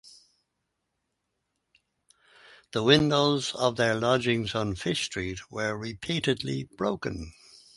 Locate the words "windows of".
2.81-3.75